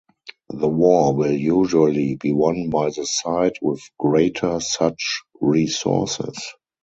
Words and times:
The 0.49 0.67
war 0.67 1.13
will 1.15 1.31
usually 1.31 2.15
be 2.15 2.31
won 2.31 2.71
by 2.71 2.89
the 2.89 3.05
side 3.05 3.59
with 3.61 3.81
greater 3.99 4.59
such 4.59 5.21
resources. 5.39 6.41